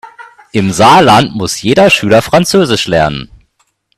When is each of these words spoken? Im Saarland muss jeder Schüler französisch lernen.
Im 0.51 0.71
Saarland 0.71 1.35
muss 1.35 1.61
jeder 1.61 1.91
Schüler 1.91 2.23
französisch 2.23 2.87
lernen. 2.87 3.29